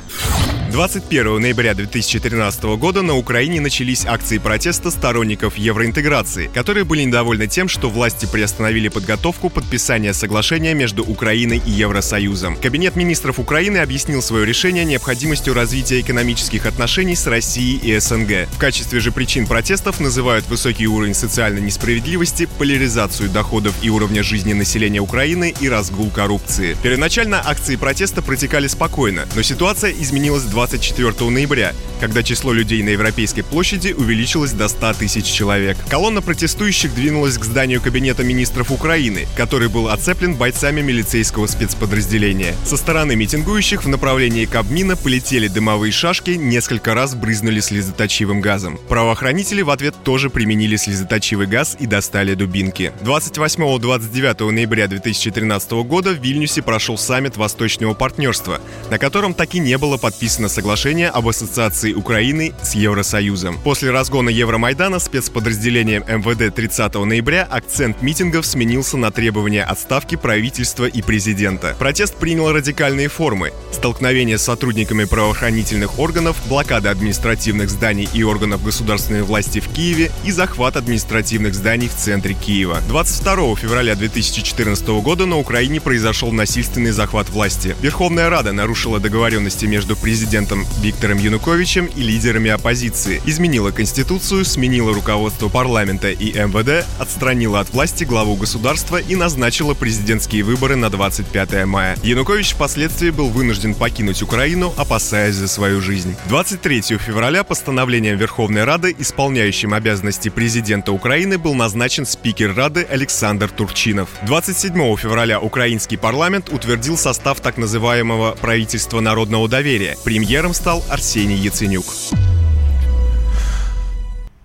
[0.70, 7.68] 21 ноября 2013 года на Украине начались акции протеста сторонников евроинтеграции, которые были недовольны тем,
[7.68, 12.56] что власти приостановили подготовку подписания соглашения между Украиной и Евросоюзом.
[12.56, 18.48] Кабинет министров Украины объяснил свое решение необходимостью развития экономических отношений с Россией и СНГ.
[18.52, 24.52] В качестве же причин протестов называют высокий уровень социальной несправедливости, поляризацию доходов и уровня жизни
[24.52, 26.76] населения Украины и разгул коррупции.
[26.80, 33.40] Первоначально акции протеста протекали спокойно, но ситуация изменилась 24 ноября, когда число людей на Европейской
[33.40, 35.78] площади увеличилось до 100 тысяч человек.
[35.88, 42.54] Колонна протестующих двинулась к зданию Кабинета министров Украины, который был оцеплен бойцами милицейского спецподразделения.
[42.66, 48.78] Со стороны митингующих в направлении Кабмина полетели дымовые шашки, несколько раз брызнули слезоточивым газом.
[48.90, 52.92] Правоохранители в ответ тоже применили слезоточивый газ и достали дубинки.
[53.00, 59.78] 28-29 ноября 2013 года в Вильнюсе прошел саммит Восточного партнерства, на котором так и не
[59.78, 63.58] было подписано соглашение об ассоциации Украины с Евросоюзом.
[63.62, 71.00] После разгона Евромайдана спецподразделением МВД 30 ноября акцент митингов сменился на требования отставки правительства и
[71.02, 71.76] президента.
[71.78, 73.52] Протест принял радикальные формы.
[73.72, 80.32] Столкновение с сотрудниками правоохранительных органов, блокада административных зданий и органов государственной власти в Киеве и
[80.32, 82.80] захват административных зданий в центре Киева.
[82.88, 87.76] 22 февраля 2014 года на Украине произошел насильственный захват власти.
[87.80, 90.39] Верховная Рада нарушила договоренности между президентом
[90.80, 98.04] Виктором Януковичем и лидерами оппозиции, изменила Конституцию, сменила руководство парламента и МВД, отстранила от власти
[98.04, 101.96] главу государства и назначила президентские выборы на 25 мая.
[102.02, 106.16] Янукович впоследствии был вынужден покинуть Украину, опасаясь за свою жизнь.
[106.28, 114.08] 23 февраля постановлением Верховной Рады, исполняющим обязанности президента Украины, был назначен спикер Рады Александр Турчинов.
[114.22, 119.96] 27 февраля украинский парламент утвердил состав так называемого правительства народного доверия.
[120.30, 121.86] Премьером стал Арсений Яценюк.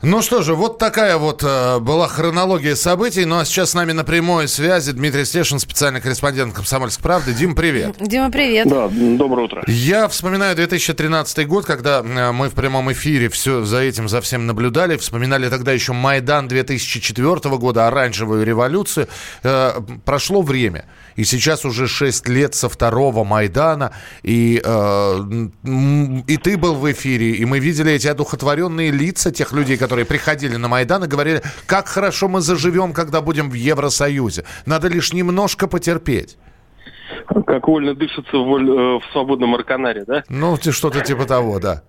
[0.07, 3.25] Ну что же, вот такая вот э, была хронология событий.
[3.25, 7.33] Ну а сейчас с нами на прямой связи Дмитрий Стешин, специальный корреспондент «Комсомольской правды».
[7.33, 7.95] Дим, привет.
[7.99, 8.67] Дима, привет.
[8.67, 9.63] Да, доброе утро.
[9.65, 14.45] Я вспоминаю 2013 год, когда э, мы в прямом эфире все за этим, за всем
[14.45, 14.95] наблюдали.
[14.97, 19.07] Вспоминали тогда еще Майдан 2004 года, оранжевую революцию.
[19.41, 19.71] Э,
[20.05, 20.85] прошло время.
[21.15, 23.91] И сейчас уже 6 лет со второго Майдана.
[24.21, 25.47] И, э,
[26.27, 30.55] и ты был в эфире, и мы видели эти одухотворенные лица тех людей, которые приходили
[30.57, 34.43] на Майдан и говорили, как хорошо мы заживем, когда будем в Евросоюзе.
[34.65, 36.37] Надо лишь немножко потерпеть.
[37.47, 40.23] Как вольно дышится в, воль, э, в свободном Арканаре, да?
[40.29, 41.83] Ну, что-то типа того, да.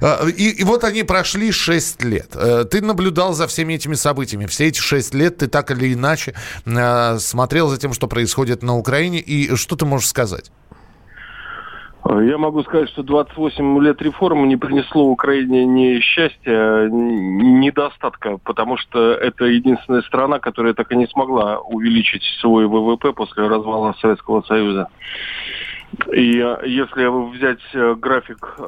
[0.00, 2.30] Э, и, и вот они прошли 6 лет.
[2.34, 4.46] Э, ты наблюдал за всеми этими событиями.
[4.46, 6.34] Все эти 6 лет ты так или иначе
[7.18, 9.20] смотрел за тем, что происходит на Украине.
[9.20, 10.50] И что ты можешь сказать?
[12.04, 18.76] Я могу сказать, что 28 лет реформы не принесло Украине ни счастья, ни недостатка, потому
[18.76, 24.42] что это единственная страна, которая так и не смогла увеличить свой ВВП после развала Советского
[24.42, 24.88] Союза.
[26.12, 28.62] И э, если взять э, график, э,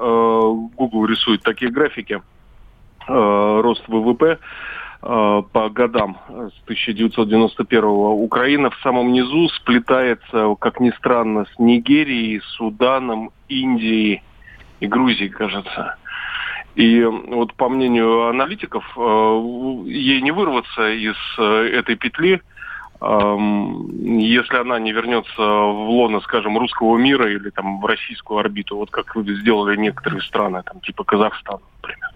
[0.76, 2.22] Google рисует такие графики,
[3.06, 4.38] рост ВВП,
[5.04, 13.30] по годам с 1991 Украина в самом низу сплетается, как ни странно, с Нигерией, Суданом,
[13.48, 14.22] Индией
[14.80, 15.96] и Грузией, кажется.
[16.74, 18.84] И вот по мнению аналитиков,
[19.86, 22.40] ей не вырваться из этой петли–
[23.00, 28.90] если она не вернется в лоно, скажем, русского мира или там в российскую орбиту, вот
[28.90, 32.10] как сделали некоторые страны, там типа Казахстан, например.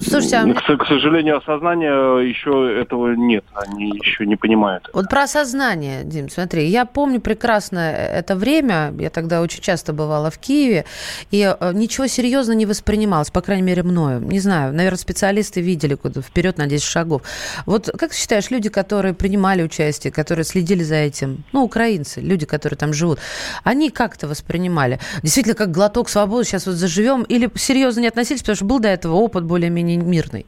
[0.00, 0.54] Слушайте, а...
[0.54, 4.88] к, к сожалению, осознания еще этого нет, они еще не понимают.
[4.92, 10.30] Вот про осознание, Дим, смотри, я помню прекрасно это время, я тогда очень часто бывала
[10.30, 10.84] в Киеве,
[11.30, 14.20] и э, ничего серьезно не воспринималось, по крайней мере, мною.
[14.20, 17.22] Не знаю, наверное, специалисты видели куда вперед на 10 шагов.
[17.66, 22.46] Вот как ты считаешь, люди, которые принимали участие, которые следили за этим, ну, украинцы, люди,
[22.46, 23.18] которые там живут,
[23.64, 25.00] они как это воспринимали?
[25.22, 28.88] Действительно, как глоток свободы, сейчас вот заживем, или серьезно не относились, потому что был до
[28.88, 30.46] этого опыт более-менее мирный?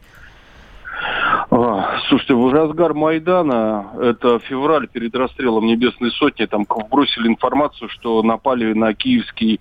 [1.51, 8.23] А, слушайте, в разгар Майдана, это февраль перед расстрелом Небесной Сотни, там бросили информацию, что
[8.23, 9.61] напали на киевский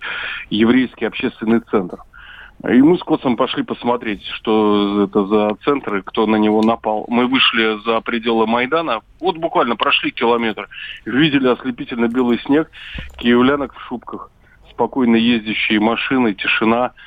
[0.50, 1.98] еврейский общественный центр.
[2.68, 7.04] И мы с Коцем пошли посмотреть, что это за центр и кто на него напал.
[7.08, 10.68] Мы вышли за пределы Майдана, вот буквально прошли километр,
[11.04, 12.70] видели ослепительно белый снег,
[13.18, 14.30] киевлянок в шубках,
[14.70, 16.92] спокойно ездящие машины, тишина–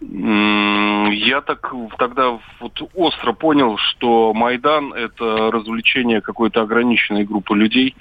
[0.00, 7.96] Я так тогда вот остро понял, что Майдан– это развлечение какой-то ограниченной группы людей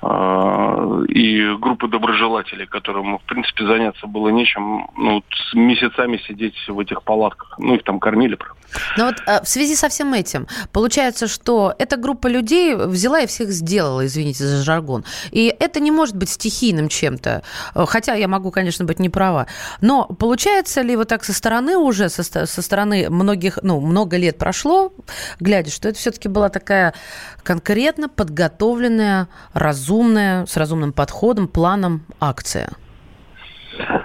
[0.00, 4.88] э, и группы доброжелателей, которым, в принципе, заняться было нечем.
[4.96, 7.58] Ну, вот месяцами сидеть в этих палатках.
[7.58, 8.56] Ну, их там кормили, правда.
[8.96, 13.50] Вот э, в связи со всем этим, получается, что эта группа людей взяла и всех
[13.50, 15.04] сделала, извините за жаргон.
[15.32, 17.42] И это не может быть стихийным чем-то.
[17.74, 19.46] Хотя я могу, конечно, быть не права.
[19.82, 24.38] Но получается ли вот так со стороны уже, со, со стороны многих, ну, много лет
[24.38, 24.92] прошло,
[25.40, 26.94] глядя, что это все-таки была такая
[27.42, 32.70] конкретно подготовленная, разумная, с разумным подходом, планом акция?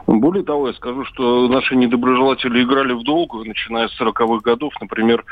[0.08, 4.74] Более того, я скажу, что наши недоброжелатели играли в долгую, начиная с 40-х годов.
[4.82, 5.24] Например,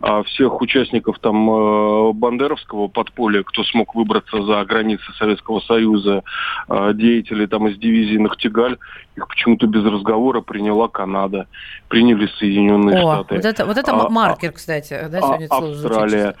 [0.00, 6.22] а, всех участников там э, бандеровского подполья, кто смог выбраться за границы Советского Союза,
[6.68, 8.78] а, деятелей там из дивизии Нахтигаль,
[9.16, 11.46] их почему-то без разговора приняла Канада,
[11.88, 13.34] приняли Соединенные О, Штаты.
[13.36, 16.34] Вот это, вот это а, маркер, кстати, да, сегодня Австралия.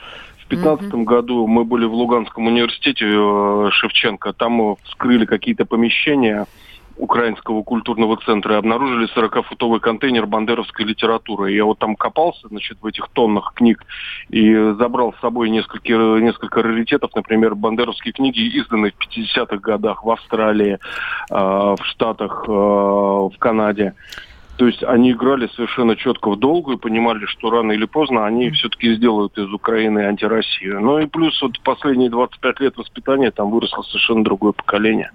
[0.46, 1.04] В 2015 угу.
[1.04, 4.32] году мы были в Луганском университете э, Шевченко.
[4.32, 6.46] Там вскрыли какие-то помещения,
[6.98, 11.52] Украинского культурного центра обнаружили 40-футовый контейнер бандеровской литературы.
[11.52, 13.84] Я вот там копался, значит, в этих тоннах книг
[14.30, 20.10] и забрал с собой несколько, несколько раритетов, например, бандеровские книги, изданные в 50-х годах в
[20.10, 20.78] Австралии,
[21.30, 23.94] э, в Штатах, э, в Канаде.
[24.58, 28.50] То есть они играли совершенно четко в долгу и понимали, что рано или поздно они
[28.50, 30.80] все-таки сделают из Украины антироссию.
[30.80, 35.12] Ну и плюс вот последние 25 лет воспитания там выросло совершенно другое поколение.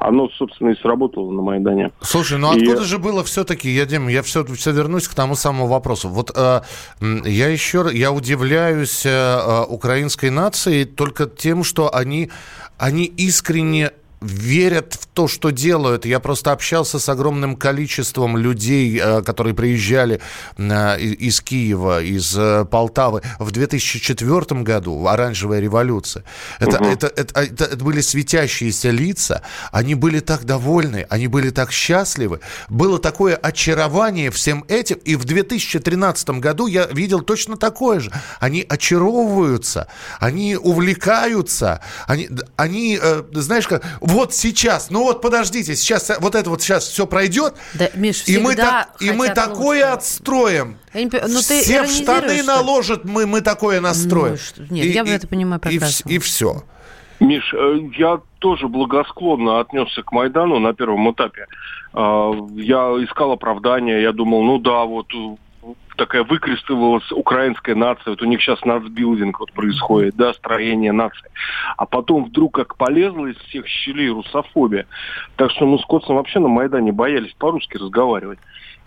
[0.00, 1.92] Оно, собственно, и сработало на Майдане.
[2.00, 2.58] Слушай, ну и...
[2.58, 6.08] откуда же было все-таки, я, Дим, я все, все вернусь к тому самому вопросу.
[6.08, 6.60] Вот э,
[7.00, 12.28] я еще, я удивляюсь э, э, украинской нации только тем, что они,
[12.76, 16.04] они искренне верят в то, что делают.
[16.04, 20.20] Я просто общался с огромным количеством людей, э, которые приезжали
[20.58, 26.24] э, из Киева, из э, Полтавы в 2004 году, оранжевая революция.
[26.58, 26.90] Это, угу.
[26.90, 32.40] это, это, это, это были светящиеся лица, они были так довольны, они были так счастливы.
[32.68, 38.12] Было такое очарование всем этим, и в 2013 году я видел точно такое же.
[38.38, 42.98] Они очаровываются, они увлекаются, они, они
[43.32, 47.88] знаешь, как вот сейчас, ну вот подождите, сейчас вот это вот сейчас все пройдет, да,
[47.94, 49.94] Миш, и мы, так, и мы такое лучше.
[49.94, 50.76] отстроим.
[50.92, 52.46] Я не, ну, ты Все в штаны что?
[52.46, 54.36] наложат, мы, мы такое настроим.
[54.56, 56.08] Ну, нет, и, я и, это понимаю прекрасно.
[56.08, 56.64] И, и все.
[57.20, 61.46] Миш, э, я тоже благосклонно отнесся к Майдану на первом этапе.
[61.92, 65.06] А, я искал оправдания, я думал, ну да, вот
[66.00, 71.30] такая выкрестовалась украинская нация, вот у них сейчас нацбилдинг вот происходит, да, строение нации.
[71.76, 74.86] А потом вдруг как полезла из всех щелей русофобия.
[75.36, 78.38] Так что мы с Котцем вообще на Майдане боялись по-русски разговаривать.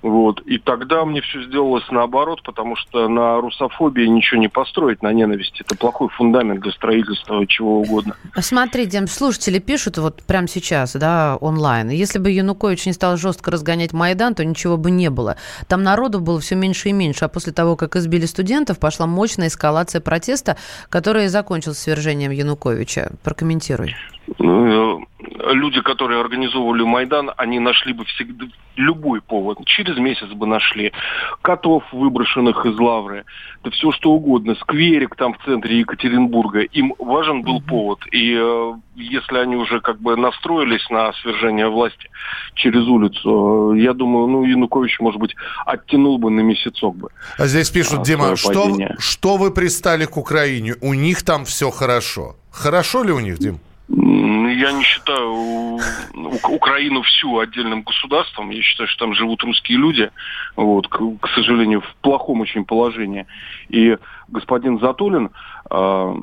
[0.03, 0.41] Вот.
[0.41, 5.61] И тогда мне все сделалось наоборот, потому что на русофобии ничего не построить, на ненависти.
[5.61, 8.15] Это плохой фундамент для строительства чего угодно.
[8.37, 11.89] Смотрите, слушатели пишут вот прямо сейчас, да, онлайн.
[11.89, 15.37] Если бы Янукович не стал жестко разгонять Майдан, то ничего бы не было.
[15.69, 17.23] Там народу было все меньше и меньше.
[17.23, 20.57] А после того, как избили студентов, пошла мощная эскалация протеста,
[20.89, 23.13] которая и закончилась свержением Януковича.
[23.23, 23.95] Прокомментируй.
[24.39, 29.59] Ну, люди, которые организовывали Майдан, они нашли бы всегда любой повод.
[29.65, 30.91] Через месяц бы нашли
[31.41, 33.25] котов, выброшенных из лавры,
[33.63, 36.61] да все что угодно, скверик там в центре Екатеринбурга.
[36.61, 37.99] Им важен был повод.
[38.11, 42.09] И э, если они уже как бы настроились на свержение власти
[42.55, 47.09] через улицу, э, я думаю, ну, Янукович, может быть, оттянул бы на месяцок бы.
[47.37, 50.75] А здесь пишут, а, Дима, что, что вы пристали к Украине?
[50.81, 52.35] У них там все хорошо.
[52.51, 53.59] Хорошо ли у них, Дим?
[53.89, 55.79] Я не считаю
[56.49, 58.49] Украину всю отдельным государством.
[58.49, 60.09] Я считаю, что там живут русские люди,
[60.55, 63.25] вот, к, к сожалению, в плохом очень положении.
[63.67, 63.97] И
[64.29, 65.31] господин Затулин,
[65.69, 66.13] э,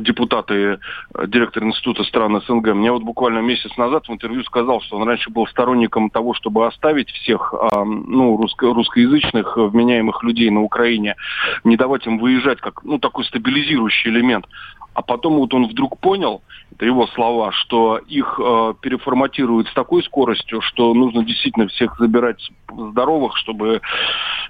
[0.00, 0.78] депутат и
[1.26, 5.30] директор Института стран СНГ, мне вот буквально месяц назад в интервью сказал, что он раньше
[5.30, 11.16] был сторонником того, чтобы оставить всех э, ну, русско- русскоязычных вменяемых людей на Украине,
[11.64, 14.46] не давать им выезжать как ну, такой стабилизирующий элемент.
[14.94, 20.02] А потом вот он вдруг понял, это его слова, что их э, переформатируют с такой
[20.02, 23.80] скоростью, что нужно действительно всех забирать здоровых, чтобы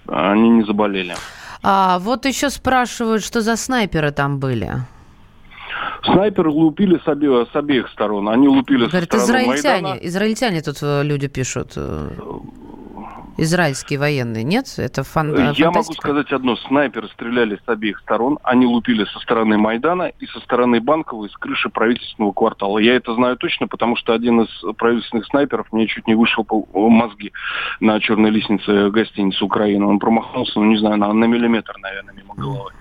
[0.07, 1.15] они не заболели.
[1.63, 4.73] А вот еще спрашивают, что за снайперы там были.
[6.05, 8.29] Снайперы лупили с, обе, с обеих сторон.
[8.29, 10.07] Они лупили Говорят, со стороны израильтяне, Майдана.
[10.09, 11.73] израильтяне тут э, люди пишут.
[13.39, 14.67] Израильские военные, нет?
[14.77, 15.71] Это фан- Я фантастика?
[15.71, 16.57] могу сказать одно.
[16.57, 18.39] Снайперы стреляли с обеих сторон.
[18.43, 22.79] Они лупили со стороны Майдана и со стороны Банкова из крыши правительственного квартала.
[22.79, 26.67] Я это знаю точно, потому что один из правительственных снайперов мне чуть не вышел по
[26.91, 27.33] мозги
[27.81, 29.87] на черной лестнице гостиницы Украины.
[29.87, 32.73] Он промахнулся, ну не знаю, на, на миллиметр, наверное, мимо головы.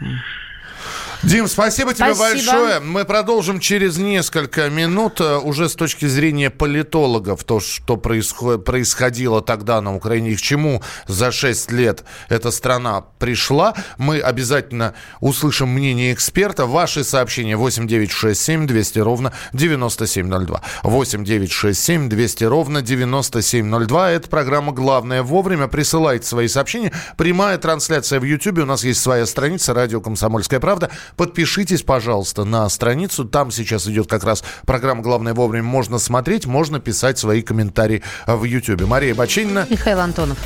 [1.23, 2.51] Дим, спасибо тебе Спасибо.
[2.51, 2.79] большое.
[2.79, 9.41] Мы продолжим через несколько минут э, уже с точки зрения политологов то, что происход- происходило
[9.41, 13.73] тогда на Украине и к чему за 6 лет эта страна пришла.
[13.97, 16.65] Мы обязательно услышим мнение эксперта.
[16.65, 20.61] Ваши сообщения 8967 200 ровно 9702.
[20.83, 24.11] 8967 200 ровно 9702.
[24.11, 25.67] Это программа «Главное вовремя».
[25.67, 26.91] Присылайте свои сообщения.
[27.17, 28.59] Прямая трансляция в YouTube.
[28.59, 30.91] У нас есть своя страница «Радио Комсомольская правда».
[31.15, 33.25] Подпишитесь, пожалуйста, на страницу.
[33.25, 35.63] Там сейчас идет как раз программа «Главное вовремя».
[35.63, 38.81] Можно смотреть, можно писать свои комментарии в YouTube.
[38.87, 39.65] Мария Бачинина.
[39.69, 40.37] Михаил Антонов.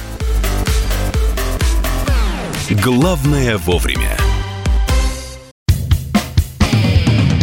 [2.83, 4.17] Главное вовремя.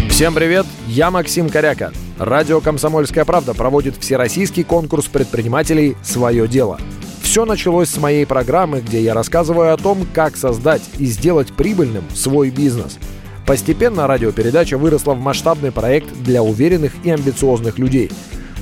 [0.09, 1.93] Всем привет, я Максим Коряка.
[2.19, 6.81] Радио «Комсомольская правда» проводит всероссийский конкурс предпринимателей «Свое дело».
[7.29, 12.05] Все началось с моей программы, где я рассказываю о том, как создать и сделать прибыльным
[12.14, 12.97] свой бизнес.
[13.45, 18.11] Постепенно радиопередача выросла в масштабный проект для уверенных и амбициозных людей.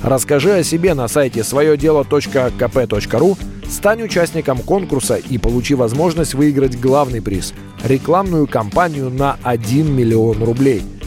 [0.03, 3.37] Расскажи о себе на сайте своедело.кп.ру,
[3.69, 7.53] стань участником конкурса и получи возможность выиграть главный приз–
[7.85, 10.83] рекламную кампанию на 1 миллион рублей–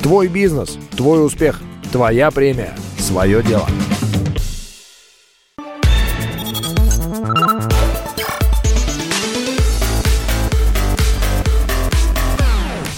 [0.00, 1.60] Твой бизнес, твой успех,
[1.90, 3.66] твоя премия, свое дело.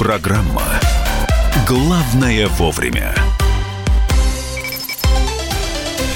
[0.00, 0.80] Программа
[1.68, 3.14] «Главное вовремя».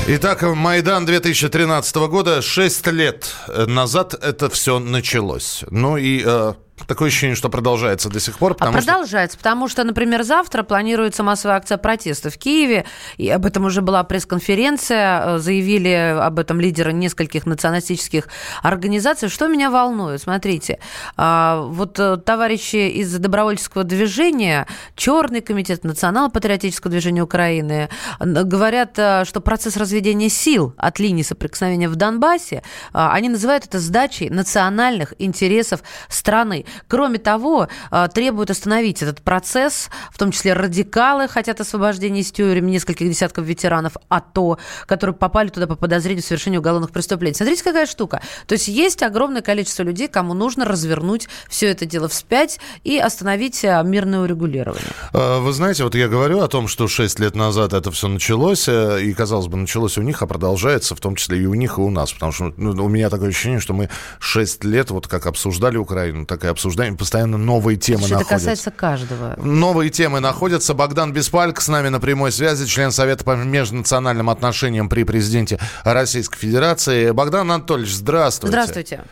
[0.06, 5.64] Итак, Майдан 2013 года, 6 лет назад это все началось.
[5.68, 6.54] Ну и э,
[6.86, 8.52] такое ощущение, что продолжается до сих пор.
[8.52, 8.86] А Потому что...
[8.86, 12.84] продолжается, потому что, например, завтра планируется массовая акция протеста в Киеве,
[13.16, 18.28] и об этом уже была пресс-конференция, э, заявили об этом лидеры нескольких националистических
[18.62, 19.28] организаций.
[19.28, 20.20] Что меня волнует?
[20.20, 20.78] Смотрите,
[21.16, 24.66] а, вот э, товарищи из добровольческого движения,
[24.96, 27.88] Черный комитет, Национал-патриотического движения Украины
[28.20, 32.62] говорят, э, что процесс разведения сил от линии соприкосновения в Донбассе,
[32.92, 36.63] а, они называют это сдачей национальных интересов страны.
[36.88, 42.66] Кроме того, э, требуют остановить этот процесс, в том числе радикалы хотят освобождения из тюрем
[42.66, 47.34] нескольких десятков ветеранов АТО, которые попали туда по подозрению в совершении уголовных преступлений.
[47.34, 48.22] Смотрите, какая штука.
[48.46, 53.64] То есть есть огромное количество людей, кому нужно развернуть все это дело вспять и остановить
[53.64, 54.90] э, мирное урегулирование.
[55.12, 58.68] Э, Вы знаете, вот я говорю о том, что 6 лет назад это все началось,
[58.68, 61.78] э, и, казалось бы, началось у них, а продолжается в том числе и у них,
[61.78, 62.12] и у нас.
[62.12, 66.26] Потому что ну, у меня такое ощущение, что мы 6 лет вот как обсуждали Украину,
[66.26, 68.34] так и обсуждаем, постоянно новые темы Слушай, это находятся.
[68.48, 69.34] касается каждого.
[69.36, 70.74] Новые темы находятся.
[70.74, 76.38] Богдан Беспальк с нами на прямой связи, член Совета по межнациональным отношениям при президенте Российской
[76.38, 77.10] Федерации.
[77.10, 78.50] Богдан Анатольевич, здравствуйте.
[78.52, 79.04] Здравствуйте.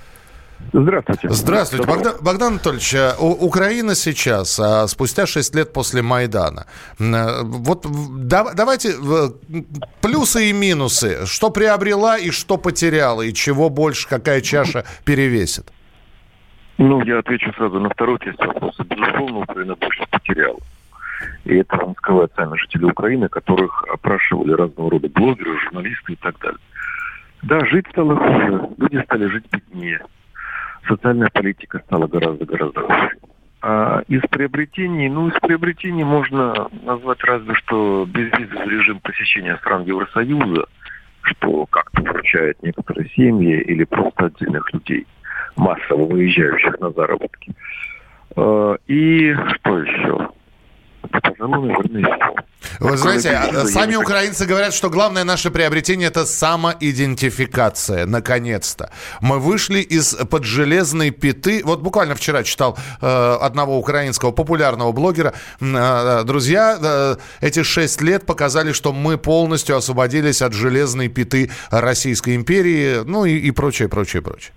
[0.73, 1.29] Здравствуйте.
[1.29, 1.87] Здравствуйте.
[1.87, 6.67] Богдан, Богдан Анатольевич, У- Украина сейчас, а, спустя 6 лет после Майдана,
[7.01, 7.85] а, вот
[8.29, 8.95] да- давайте
[10.01, 11.27] плюсы и минусы.
[11.27, 15.71] Что приобрела и что потеряла, и чего больше, какая чаша перевесит?
[16.79, 18.85] Ну, я отвечу сразу на второй часть вопроса.
[18.85, 20.59] Безусловно, Украина больше потеряла.
[21.45, 26.39] И это вам скрывают сами жители Украины, которых опрашивали разного рода блогеры, журналисты и так
[26.41, 26.59] далее.
[27.43, 30.01] Да, жить стало хуже, люди стали жить беднее.
[30.87, 33.11] Социальная политика стала гораздо-гораздо хуже.
[33.63, 40.67] А из приобретений, ну, из приобретений можно назвать разве что безвизовый режим посещения стран Евросоюза,
[41.23, 45.07] что как-то выручает некоторые семьи или просто отдельных людей,
[45.57, 47.53] массово выезжающих на заработки.
[48.37, 50.29] Э, И что еще?
[51.11, 52.79] Пожалуй, наверное, и все.
[52.79, 58.91] Вы знаете, а, сами украинцы говорят, что главное наше приобретение– это самоидентификация, наконец-то.
[59.21, 61.63] Мы вышли из-под железной пяты.
[61.65, 63.07] Вот буквально вчера читал э,
[63.41, 65.35] одного украинского популярного блогера.
[65.61, 72.37] Э, Друзья, э, эти шесть лет показали, что мы полностью освободились от железной пяты Российской
[72.37, 74.53] империи, ну и, и прочее, прочее, прочее.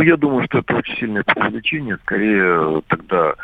[0.00, 1.98] Ну, я думаю, что это очень сильное преувеличение.
[1.98, 3.34] Скорее тогда...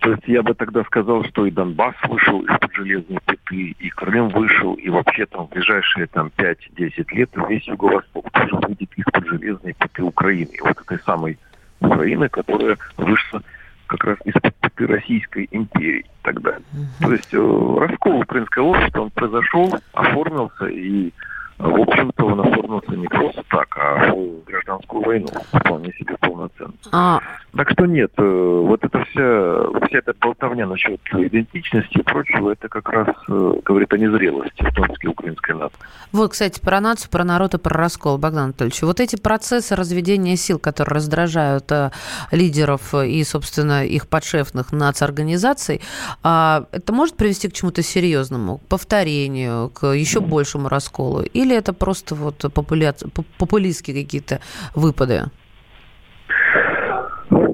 [0.00, 4.28] То есть я бы тогда сказал, что и Донбасс вышел из-под железной пяты, и Крым
[4.30, 9.72] вышел, и вообще там в ближайшие там 5-10 лет весь Юго-Восток тоже выйдет из-под железной
[9.74, 10.50] пяты Украины.
[10.50, 11.38] И вот этой самой
[11.78, 13.40] Украины, которая вышла
[13.86, 16.60] как раз из-под пяты Российской империи далее.
[17.00, 21.12] То есть э, раскол украинского общества, он произошел, оформился, и
[21.58, 26.72] в общем-то, он оформился не просто так, а в гражданскую войну, вполне себе полноценно.
[26.92, 27.20] А...
[27.56, 32.68] Так что нет, э, вот эта вся, вся эта болтовня насчет идентичности и прочего, это
[32.68, 35.76] как раз э, говорит о незрелости, в том числе украинской нации.
[36.12, 38.82] Вот, кстати, про нацию, про народ и про раскол, Богдан Анатольевич.
[38.82, 41.90] Вот эти процессы разведения сил, которые раздражают э,
[42.30, 45.80] лидеров и, собственно, их подшефных нацорганизаций,
[46.22, 51.22] э, это может привести к чему-то серьезному, к повторению, к еще большему расколу?
[51.22, 52.94] Или это просто вот популя...
[53.38, 54.40] популистские какие-то
[54.74, 55.24] выпады?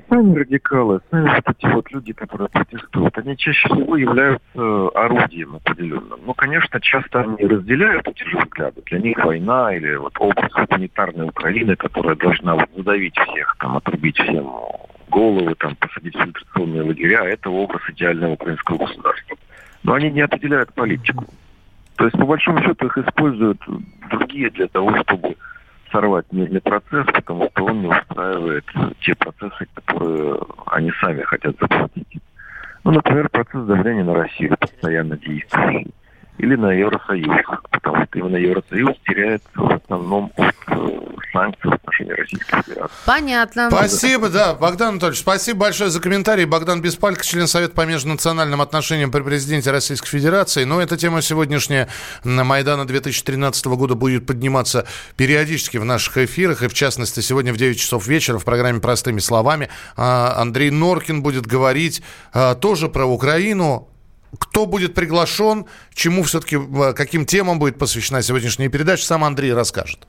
[0.09, 6.21] Сами радикалы, сами вот эти вот люди, которые протестуют, они чаще всего являются орудием определенным.
[6.25, 8.83] Ну, конечно, часто они разделяют эти же взгляды.
[8.87, 14.17] Для них война или вот образ гуманитарной Украины, которая должна вот задавить всех, там, отрубить
[14.17, 14.49] всем
[15.11, 19.37] головы, там, посадить в фильтрационные лагеря, это образ идеального украинского государства.
[19.83, 21.25] Но они не определяют политику.
[21.97, 23.61] То есть, по большому счету, их используют
[24.11, 25.37] другие для того, чтобы
[25.93, 28.65] сорвать мирный процесс, потому что он не устраивает
[29.01, 32.21] те процессы, которые они сами хотят запустить.
[32.83, 35.95] Ну, например, процесс давления на Россию постоянно действующий
[36.39, 37.29] или на Евросоюз,
[37.71, 40.89] потому что именно Евросоюз теряет в основном от э,
[41.33, 42.95] санкций в отношении Российской Федерации.
[43.07, 43.71] Понятно.
[43.71, 46.45] Спасибо, да, Богдан Анатольевич, спасибо большое за комментарий.
[46.45, 50.65] Богдан Беспалько, член Совета по межнациональным отношениям при президенте Российской Федерации.
[50.65, 51.89] Но эта тема сегодняшняя
[52.25, 57.57] на Майдана 2013 года будет подниматься периодически в наших эфирах, и в частности сегодня в
[57.57, 63.07] 9 часов вечера в программе «Простыми словами» а, Андрей Норкин будет говорить а, тоже про
[63.07, 63.89] Украину,
[64.39, 70.07] кто будет приглашен, чему все-таки, э, каким темам будет посвящена сегодняшняя передача, сам Андрей расскажет.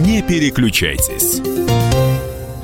[0.00, 1.40] Не переключайтесь.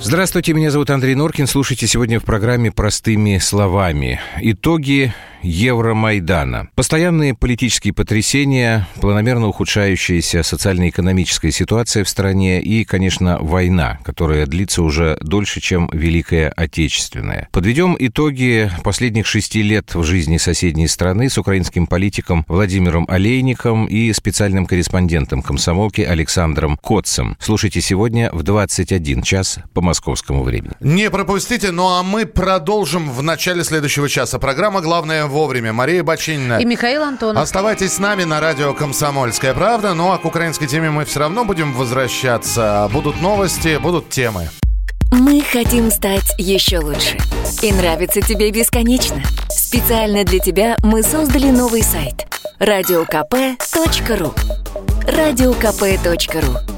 [0.00, 1.46] Здравствуйте, меня зовут Андрей Норкин.
[1.46, 4.20] Слушайте сегодня в программе «Простыми словами».
[4.40, 5.12] Итоги
[5.42, 6.68] Евромайдана.
[6.74, 15.18] Постоянные политические потрясения, планомерно ухудшающаяся социально-экономическая ситуация в стране и, конечно, война, которая длится уже
[15.20, 17.48] дольше, чем Великая Отечественная.
[17.52, 24.12] Подведем итоги последних шести лет в жизни соседней страны с украинским политиком Владимиром Олейником и
[24.12, 27.36] специальным корреспондентом комсомолки Александром Котцем.
[27.40, 30.72] Слушайте сегодня в 21 час по московскому времени.
[30.80, 34.38] Не пропустите, ну а мы продолжим в начале следующего часа.
[34.38, 35.72] Программа «Главное вовремя».
[35.72, 36.58] Мария Бочинина.
[36.58, 37.42] И Михаил Антонов.
[37.42, 39.94] Оставайтесь с нами на радио «Комсомольская правда».
[39.94, 42.88] Ну а к украинской теме мы все равно будем возвращаться.
[42.92, 44.48] Будут новости, будут темы.
[45.12, 47.16] Мы хотим стать еще лучше.
[47.62, 49.22] И нравится тебе бесконечно.
[49.48, 52.26] Специально для тебя мы создали новый сайт.
[52.58, 54.34] Радиокп.ру
[55.06, 56.77] Радиокп.ру